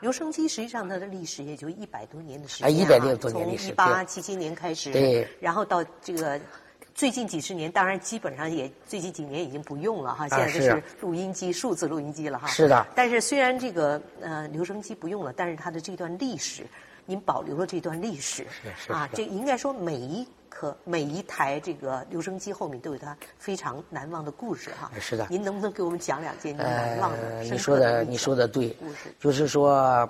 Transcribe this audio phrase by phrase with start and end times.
[0.00, 6.40] 留声机实际上它的历史也就一百多年的时间、啊一百多年历史从一八七七年开始，对然后到这个。
[6.94, 12.48] 最近几十年，当然基本上也最近几年已经不用了哈，现在都是啊是录音机、数字录音机了哈。
[12.48, 16.66] 是的但是虽然这个呃留声机不用了，但是它的这段历史，
[17.08, 18.42] 您保留了这段历史。
[18.42, 18.92] 啊是是。
[18.92, 24.90] 是，这应该说每一颗每一台这个留声机后面都有它非常难忘的故事哈。
[25.00, 25.26] 是的。
[25.30, 28.76] 您能不能给我们讲两件您难忘的、呃，深刻你说的你说的对，
[29.18, 30.06] 就是说，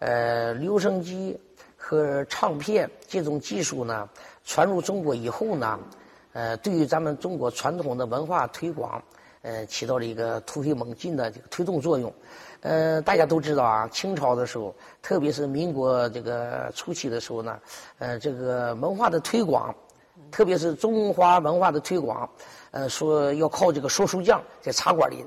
[0.00, 1.40] 呃，留声机
[1.74, 4.06] 和唱片这种技术呢，
[4.44, 5.78] 传入中国以后呢，
[6.34, 9.02] 呃，对于咱们中国传统的文化推广，
[9.42, 12.12] 呃，起到了一个突飞猛进的这个推动作用。
[12.60, 17.58] 呃，大家都知道啊，清朝的时候，特别是民国这个初期的时候呢，
[17.98, 19.74] 呃，这个文化的推广，
[20.30, 22.28] 特别是中华文化的推广，
[22.70, 25.26] 呃，说要靠这个说书匠在茶馆里。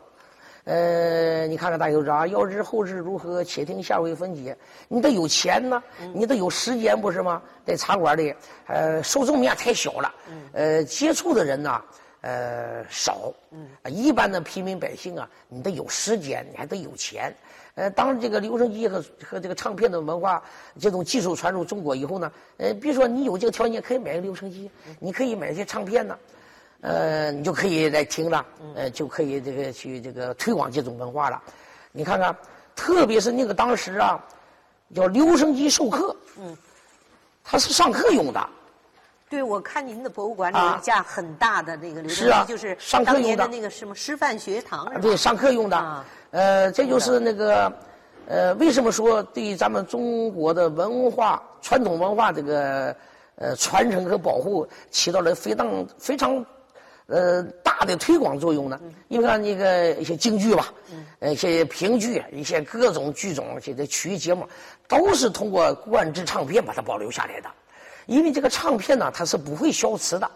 [0.63, 4.57] 呃，你看看大家都知道啊，要知后事如何，且听下回分解。
[4.87, 7.39] 你得有钱呢，你得有时间，不是吗？
[7.63, 8.33] 在茶馆里，
[8.65, 10.15] 呃，受众面太小了，
[10.53, 11.79] 呃，接触的人呢，
[12.25, 13.31] 呃，少。
[13.51, 17.31] 嗯一般的平民百姓啊，你得有时间，你还得有钱。
[17.75, 20.41] 呃，当这个留声机和和这个唱片的文化
[20.79, 26.17] 这种技术传入中国以后呢，呃，比如说你有这个条件，可以买个留声机，你可以买一些唱片呢。
[26.81, 28.45] 呃，你就可以来听了，
[28.75, 31.41] 呃，就可以这个去这个推广这种文化了。
[31.91, 32.35] 你看看，
[32.75, 34.23] 特别是那个当时啊，
[34.93, 36.55] 叫留声机授课，嗯，
[37.43, 38.49] 它是上课用的，
[39.27, 44.89] 对，我看您的博物馆里有啊一架很大的那个留声是啊机，就是上课当年的那个什么师范学堂？
[45.01, 45.75] 对，上课用的。
[45.75, 47.71] 啊呃，这就是那个，
[48.27, 52.95] 呃，为什么说对咱们中国的文化、传统文化这个
[53.35, 56.45] 呃传承和保护起到了非常非常
[57.07, 58.79] 呃大的推广作用呢？
[59.07, 60.73] 因为看那个一些京剧吧，
[61.19, 64.45] 呃，一些评剧，一些各种剧种，这些曲艺节目，
[64.87, 67.49] 都是通过灌制唱片把它保留下来的。
[68.05, 70.29] 因为这个唱片呢，它是不会消磁的，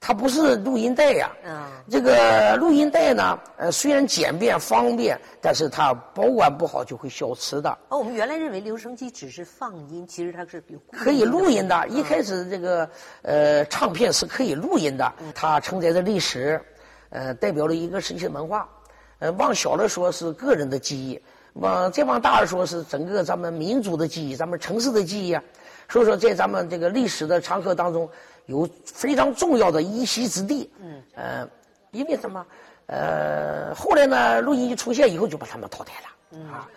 [0.00, 1.30] 它不是录音带呀。
[1.44, 7.70] 嗯这个录音带呢，呃，虽然简便方便，但是它保管不好就会消磁的。
[7.90, 12.90] 哦，我们原来认为留声机只是放音，其实它是有可以录音的，嗯一开始这个
[13.22, 16.60] 呃唱片是可以录音的，它承载着历史，
[17.10, 18.68] 呃，代表了一个时期的文化。
[19.20, 21.22] 呃，往小了说是个人的记忆，
[21.52, 25.40] 往再往大了说是整个咱们民族的记忆，咱们城市的记忆啊。
[25.88, 28.08] 所以说，在咱们这个历史的长河当中，
[28.46, 30.70] 有非常重要的一席之地。
[30.80, 31.48] 嗯，呃，
[31.90, 32.46] 因为什么？
[32.86, 36.08] 呃，后来呢，录音机出现以后，就把他们淘汰了。
[36.32, 36.68] 嗯啊，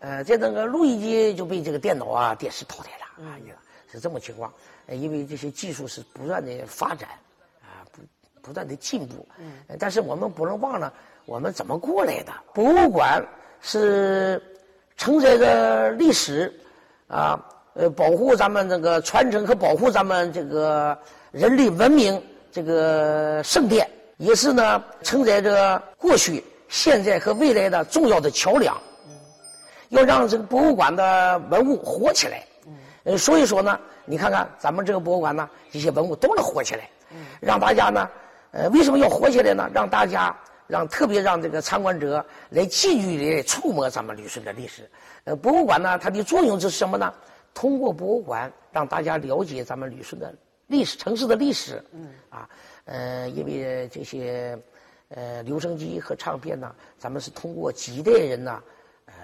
[0.00, 3.54] 呃，在那个录音机就被这个电脑啊、电视淘汰了啊，也
[3.92, 4.50] 是这么情况。
[4.86, 7.10] 呃，因为这些技术是不断的发展，
[7.60, 8.00] 啊，不
[8.40, 9.28] 不断的进步。
[9.38, 10.90] 嗯，但是我们不能忘了
[11.26, 12.32] 我们怎么过来的。
[12.54, 13.22] 博物馆
[13.60, 14.42] 是
[14.96, 16.50] 承载着历史，
[17.08, 17.38] 啊，
[17.78, 20.98] 呃，保护咱们这个传承和保护咱们这个
[21.30, 28.76] 人类文明这个圣殿，也是呢承载着过去、现在和未来的重要的桥梁。
[29.90, 32.44] 要让这个博物馆的文物活起来。
[33.04, 36.90] 呃，所以说呢，你看看咱们这个博物馆呢，这些文物都能活起来，
[37.40, 38.10] 让大家呢，
[38.50, 39.70] 呃，为什么要活起来呢？
[39.72, 40.34] 让大家
[40.66, 44.90] 让特别让这个参观者来近距离触摸咱们旅顺的历史。
[45.22, 47.14] 呃，博物馆呢，它的作用是什么呢？
[47.54, 50.34] 通过博物馆让大家了解咱们旅顺的
[50.66, 51.82] 历史、城市的历史。
[51.92, 52.08] 嗯。
[52.30, 52.48] 啊，
[52.84, 54.58] 呃，因为这些
[55.08, 58.62] 呃留声机和唱片呢，咱们是通过几代人呢，
[59.06, 59.14] 呃，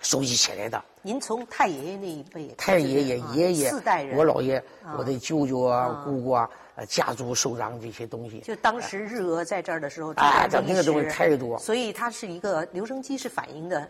[0.00, 0.82] 收集起来的。
[1.02, 4.62] 您从太爷爷那一辈，太爷爷、啊爷爷、四代人，我姥爷、
[4.98, 8.40] 我的舅舅啊、姑姑啊，呃，家族收藏这些东西。
[8.40, 13.88] 就当时日俄在这儿的时候，哎这段历这个东西太多所以它是一个留声机是反映的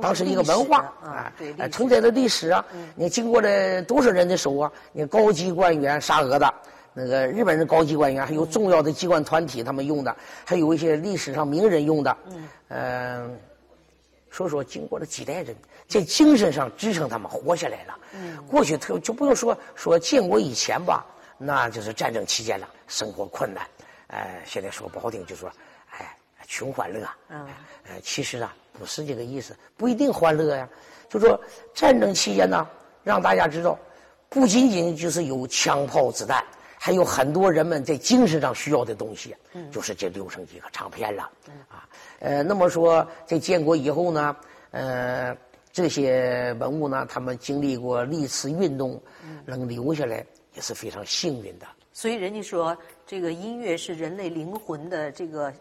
[0.00, 1.32] 当时一个文化的啊，
[1.70, 2.64] 承载的历史啊，
[2.96, 4.72] 你经过了多少人的手啊？
[4.92, 6.52] 你高级官员沙俄的，
[6.92, 12.16] 那个日本人高级官员，还有重要的机关团体他们用的，还有一些历史上名人用的，
[12.68, 13.38] 嗯，
[14.30, 15.54] 所以说经过了几代人，
[15.86, 17.98] 在精神上支撑他们活下来了。
[18.48, 21.04] 过去特就不用说说建国以前吧，
[21.38, 23.64] 那就是战争期间了，生活困难，
[24.08, 25.48] 哎，现在说不好听就说，
[25.90, 26.16] 哎，
[26.48, 27.06] 穷欢乐。
[27.28, 27.46] 嗯
[27.88, 30.68] 呃，其实啊，不是这个意思，不一定欢乐呀。
[31.08, 31.40] 就说
[31.72, 32.66] 战争期间呢，
[33.02, 33.78] 让大家知道，
[34.28, 36.44] 不仅仅就是有枪炮子弹，
[36.76, 39.34] 还有很多人们在精神上需要的东西，
[39.70, 41.30] 就是这留声机和唱片了。
[41.68, 41.88] 啊，
[42.18, 44.36] 呃，那么说在建国以后呢，
[44.72, 45.36] 呃，
[45.72, 49.00] 这些文物呢，他们经历过历次运动，
[49.44, 51.66] 能留下来也是非常幸运的。
[51.92, 55.52] 所以人家说，这个音乐是人类灵魂的这个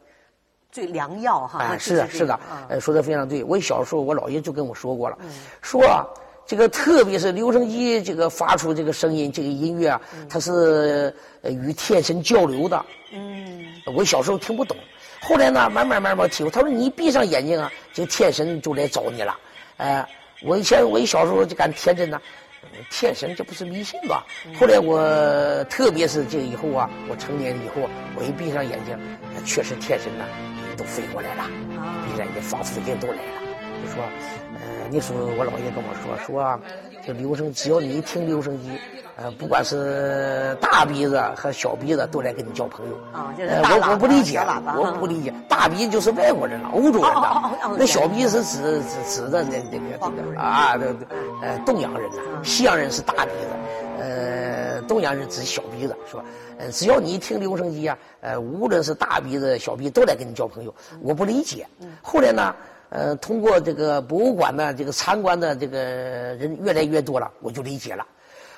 [0.73, 1.59] 最良药哈。
[1.59, 2.39] 哎，是的，是的，
[2.81, 3.43] 说的非常对。
[3.43, 5.17] 我小时候，我姥爷就跟我说过了，
[5.61, 6.03] 说啊
[6.47, 12.83] 这个特别是留声机这个发出这个声音，这个音乐啊，它是呃与天神交流的。
[13.13, 13.63] 嗯，
[13.95, 14.75] 我小时候听不懂，
[15.21, 16.49] 后来呢，慢慢慢慢体会。
[16.49, 19.37] 他说你一闭上眼睛啊，这个天神就来找你了。
[19.77, 20.05] 哎、
[20.43, 22.29] 我以前我一小时候就敢天真呢、嗯
[22.89, 24.25] 天神这不是迷信吧？
[24.57, 27.87] 后来我特别是这以后啊，我成年以后，
[28.17, 28.97] 我一闭上眼睛，
[29.35, 30.25] 呃确实天神呢
[30.75, 31.43] 都飞过来了，
[32.05, 33.41] 闭上眼睛仿佛人都来了。
[33.83, 34.03] 就说，
[34.55, 36.59] 呃，那时候我姥爷跟我说说啊，
[37.05, 38.79] 这留声只要你一听留声机，
[39.17, 42.95] 呃，不管是大鼻子和小鼻子都来跟你交朋友。
[43.11, 44.39] 啊就是我我不理解
[44.77, 50.77] 我不理解，大鼻就是外国人了，欧洲人哦哦哦哦，的那小鼻是指指指的那那个啊，
[51.41, 53.49] 呃，东洋人呐，西洋人是大鼻子，
[53.99, 56.23] 呃，东洋人指小鼻子，说？
[56.57, 60.73] 呃，只要你一听留声机啊，呃，无论是大鼻子、小鼻子，都得跟你交朋友。
[61.01, 61.65] 我不理解。
[62.01, 62.55] 后来呢，
[62.89, 68.05] 呃，通过这个博物馆呢，这个参观的这个人越来越多了，我就理解了。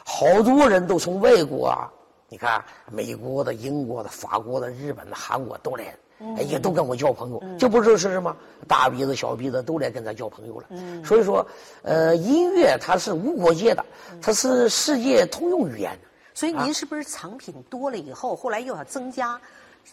[0.03, 1.89] 好多人都从外国啊，
[2.27, 7.43] 你看美国的、英国的、法国的、日本的、韩国都来，哎也都跟我交朋友。
[7.59, 8.35] 这不就是什么
[8.67, 10.67] 大鼻子、小鼻子都来跟咱交朋友了。
[11.03, 11.45] 所以说，
[11.81, 13.85] 呃，音乐它是无国界的，
[14.21, 15.97] 它是世界通用语言。
[16.33, 19.39] 所以您是不是藏品多了以后，后来又要增加？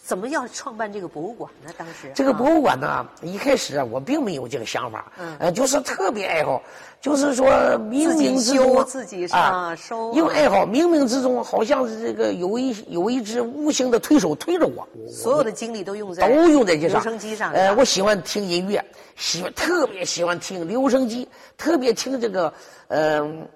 [0.05, 1.71] 怎么要创办这个博物馆呢？
[1.77, 6.61] 当时这个博啊物馆呢，一开始啊，我并没有这个想法，嗯呃，就是特别爱好，
[6.99, 7.47] 就是说
[7.79, 17.01] 冥冥之中修自己啊收因为爱好，冥冥之中好像是这个有一有一只无形的推手推着我，所有的精力都用在都用在这上。
[17.01, 17.53] 留声机上。
[17.53, 18.83] 呃，我喜欢听音乐，
[19.15, 22.53] 喜欢特别喜欢听留声机，特别听这个
[22.89, 23.47] 嗯、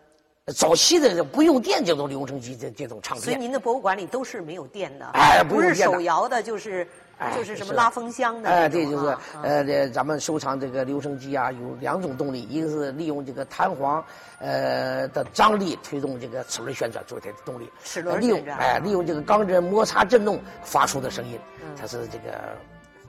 [0.53, 3.23] 早期的不用电这种留声机这这种唱片。
[3.25, 14.01] 所以您的博物馆里都是没有电的，哎不不是手摇的，就是哎就是什么拉风箱的哎，对，就是呃，这咱们收藏这个留声机啊，有两种动力，一个是利用这个弹簧
[14.39, 21.75] 呃的张力推动这个齿轮旋转做这个动力，齿轮呃利用哎利用这个钢针摩擦振动发出的声音，嗯。
[21.75, 22.39] 它是这个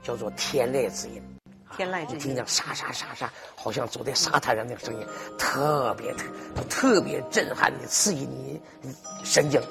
[0.03, 1.23] 叫做天籁之音。
[1.75, 5.07] 天籁之音听见沙沙沙沙，好像走在沙滩上那个声音，
[5.37, 6.25] 特别特
[6.69, 8.59] 特别震撼你，刺激你
[9.23, 9.61] 神经。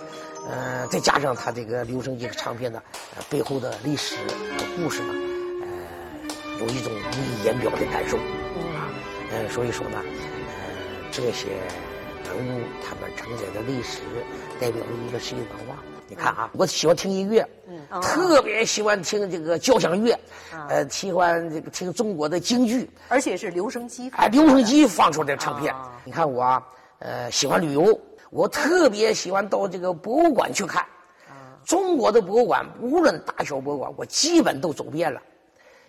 [0.48, 2.80] 呃，再加上它这个留声机唱片呢，
[3.16, 5.12] 呃，背后的历史和故事呢，
[5.62, 8.88] 呃，有一种无以言表的感受啊。
[9.30, 11.48] 呃，所以说呢，呃，这些
[12.24, 14.00] 文物它们承载的历史，
[14.60, 15.97] 代表了一个世界文化。
[16.08, 20.12] 你看啊，我喜欢听音乐，嗯特别喜欢听这个交响乐，
[20.50, 24.10] 啊呃，喜欢这个听中国的京剧，而且是留声机。
[24.16, 25.92] 哎，留声机放出来的唱片啊。
[26.04, 26.66] 你看我啊，
[27.00, 28.00] 呃，喜欢旅游，
[28.30, 30.84] 我特别喜欢到这个博物馆去看。
[31.64, 35.20] 中国的博物馆，无论大小博物馆，我基本都走遍了。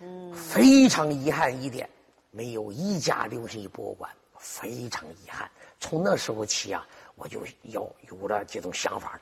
[0.02, 1.88] 嗯非常遗憾一点，
[2.30, 5.50] 没有一家留声机博物馆，非常遗憾。
[5.78, 6.86] 从那时候起啊，
[7.16, 7.80] 我就要
[8.10, 9.18] 有了这种想法，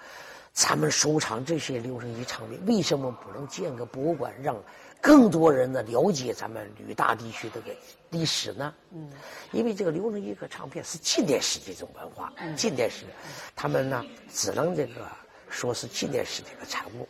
[0.59, 4.57] 咱们收藏这些留声机唱片，为什么不能建个博物馆，让
[5.01, 7.71] 更多人呢了解咱们旅大地区这个
[8.11, 8.75] 历史呢？
[8.91, 9.09] 嗯，
[9.53, 13.05] 因为这个留声机和唱片是近代史的一种文化，近代史，
[13.55, 15.07] 他们呢只能这个
[15.49, 17.07] 说是近代史的一个产物。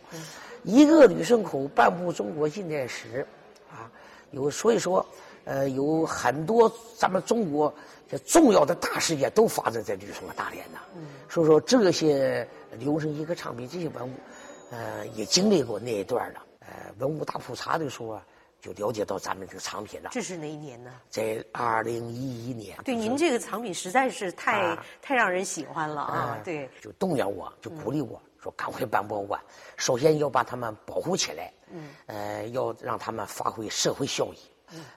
[0.63, 3.27] 一个旅顺口半部中国近代史，
[3.71, 3.91] 啊，
[4.31, 5.07] 有所以说，
[5.49, 7.73] 呃，有很多咱们中国
[8.07, 10.79] 这重要的大事件都发生在旅顺和大连呢。
[11.27, 12.47] 所以说这些
[12.79, 14.13] 留声一个唱片这些文物，
[14.71, 16.43] 呃，也经历过那一段了。
[16.61, 18.23] 呃，文物大普查的时候啊，
[18.61, 20.11] 就了解到咱们这个藏品了。
[20.13, 20.91] 这是哪一年呢？
[21.09, 26.37] 在二零一一年，对，您这个藏品实在是太啊太让人喜欢了啊！
[26.37, 29.41] 哎对，就动员我，就鼓励我说赶快办博物馆。
[29.79, 34.39] 首先要把他们保护起来，嗯，呃，要让他们发挥社会效益。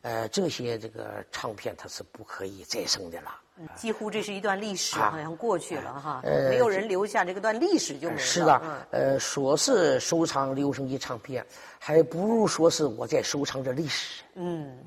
[0.02, 3.32] 呃，这些这个唱片它是不可以再生的了。
[3.76, 8.20] 几乎这是一段历史，啊好像过去了哈，呃没有人留下这个段历史就没了。
[8.22, 11.46] 是的嗯，呃，说是收藏留声机唱片，
[11.78, 14.24] 还不如说是我在收藏着历史。
[14.34, 14.80] 嗯，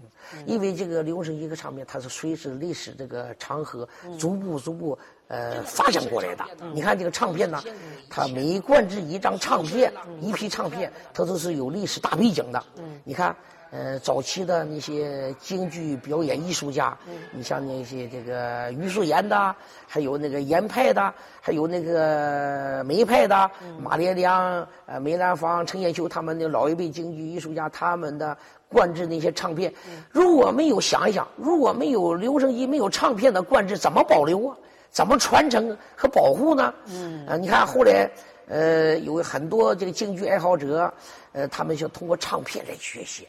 [0.44, 3.88] 因为这个留声机和唱片，它是随着历史这个长河
[4.18, 4.98] 逐步逐步
[5.28, 6.44] 呃发展过来的。
[6.72, 7.62] 你看这个唱片呢，
[8.10, 12.60] 它每灌制一张唱片，一批唱片，它都是有历史大背景的。
[13.04, 13.36] 你看，
[13.74, 19.52] 呃，早期的那些京剧表演艺术家，嗯你像那些这个余素妍的，
[19.88, 23.50] 还有那个严派的，还有那个梅派的，
[23.80, 28.36] 马连良、呃梅兰芳、陈彦秋他们的老一辈京剧艺术家，他们的
[28.68, 29.74] 灌制那些唱片，
[30.08, 34.56] 如果没有想一想，如果没有留声机、没有唱片的灌制，怎么保留啊？
[34.92, 36.72] 怎么传承和保护呢？
[36.86, 38.08] 嗯，啊，你看后来，
[38.46, 40.94] 呃，有很多这个京剧爱好者，
[41.32, 43.26] 呃，他们就通过唱片来学习。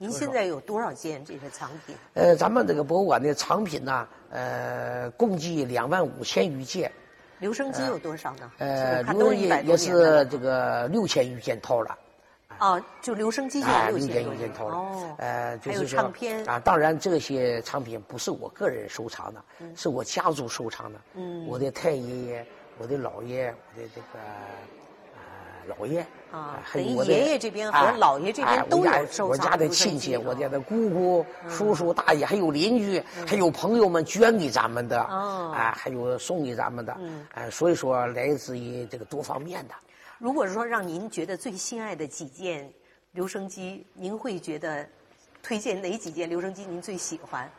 [0.00, 1.96] 您现在有多少件这些藏品？
[2.14, 6.92] 呃，咱们这个博物馆的藏品呢，呃，共计两万五千余件。
[7.40, 8.48] 留声机有多少呢？
[8.58, 10.24] 呃，留也也一百多年的了。
[10.24, 11.98] 是这个六千余件套了。
[12.60, 14.76] 哦，就留声机就有哎，六六千余件套了。
[14.76, 19.42] 哦，呃，就还有是说唱片啊，当然这些藏品不是我个人收藏的，
[19.74, 21.00] 是我家族收藏的。
[21.14, 22.46] 嗯我的太爷爷、
[22.78, 24.18] 我的姥爷、我的这个
[25.68, 39.74] 呃姥爷啊还有我的爷爷这边和哎姥爷这边哎都有收我家的亲戚，我家啊的姑姑、叔叔、大爷，还有邻居，还有朋友们捐给咱们的，哦啊，还有送给咱们的，嗯哎，所以说来自于这个多方面的。
[40.18, 42.70] 如果说让您觉得最心爱的几件
[43.12, 44.86] 留声机，您会觉得
[45.42, 47.50] 推荐哪几件留声机您最喜欢？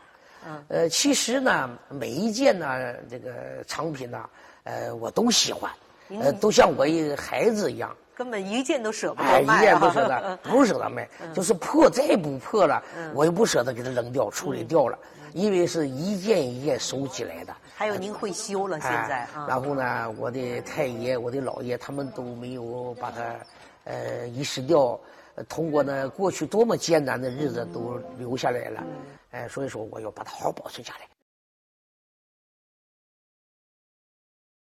[0.45, 4.29] 嗯，呃，其实呢，每一件呢，这个藏品呢，
[4.63, 5.71] 呃，我都喜欢，
[6.09, 9.61] 呃，都像我一个孩子一样，根本一件都舍不哎，一得卖啊！
[9.61, 12.81] 件不舍得， 不舍得卖，就是破再不破了，
[13.13, 14.97] 我也不舍得给它扔掉、处理掉了，
[15.33, 17.53] 因为是一件一件收集来的。
[17.75, 23.23] 还有您会修了，现在然后呢，我的太爷、我的姥爷，他们都没有把它
[23.85, 24.99] 呃遗失掉。
[25.35, 28.83] 呃通过呢，过去多么艰难的日子都留下来了，
[29.31, 31.07] 哎，所以说我要把它好好保存下来。